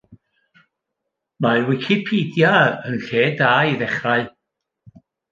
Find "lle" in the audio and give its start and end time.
3.09-3.21